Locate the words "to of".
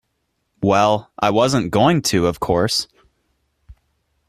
2.09-2.39